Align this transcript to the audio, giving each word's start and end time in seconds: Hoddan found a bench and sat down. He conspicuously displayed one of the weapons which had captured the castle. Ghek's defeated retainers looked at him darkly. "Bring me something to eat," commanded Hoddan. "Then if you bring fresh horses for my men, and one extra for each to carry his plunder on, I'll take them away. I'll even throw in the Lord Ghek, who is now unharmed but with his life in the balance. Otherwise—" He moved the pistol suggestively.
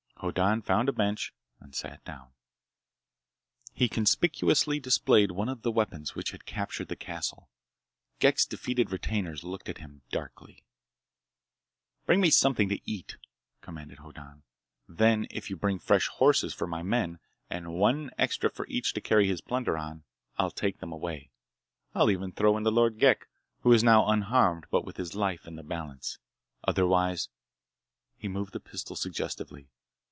Hoddan 0.23 0.61
found 0.61 0.87
a 0.87 0.91
bench 0.93 1.33
and 1.59 1.73
sat 1.73 2.05
down. 2.05 2.33
He 3.73 3.89
conspicuously 3.89 4.79
displayed 4.79 5.31
one 5.31 5.49
of 5.49 5.63
the 5.63 5.71
weapons 5.71 6.13
which 6.13 6.29
had 6.29 6.45
captured 6.45 6.89
the 6.89 6.95
castle. 6.95 7.49
Ghek's 8.19 8.45
defeated 8.45 8.91
retainers 8.91 9.43
looked 9.43 9.67
at 9.67 9.79
him 9.79 10.03
darkly. 10.11 10.63
"Bring 12.05 12.21
me 12.21 12.29
something 12.29 12.69
to 12.69 12.79
eat," 12.85 13.17
commanded 13.61 13.97
Hoddan. 13.97 14.43
"Then 14.87 15.25
if 15.31 15.49
you 15.49 15.55
bring 15.57 15.79
fresh 15.79 16.07
horses 16.07 16.53
for 16.53 16.67
my 16.67 16.83
men, 16.83 17.17
and 17.49 17.73
one 17.73 18.11
extra 18.19 18.51
for 18.51 18.67
each 18.67 18.93
to 18.93 19.01
carry 19.01 19.27
his 19.27 19.41
plunder 19.41 19.75
on, 19.75 20.03
I'll 20.37 20.51
take 20.51 20.77
them 20.77 20.91
away. 20.91 21.31
I'll 21.95 22.11
even 22.11 22.31
throw 22.31 22.57
in 22.57 22.63
the 22.63 22.71
Lord 22.71 22.99
Ghek, 22.99 23.27
who 23.61 23.73
is 23.73 23.83
now 23.83 24.07
unharmed 24.07 24.67
but 24.69 24.85
with 24.85 24.97
his 24.97 25.15
life 25.15 25.47
in 25.47 25.55
the 25.55 25.63
balance. 25.63 26.19
Otherwise—" 26.63 27.29
He 28.19 28.27
moved 28.27 28.53
the 28.53 28.59
pistol 28.59 28.95
suggestively. 28.95 29.71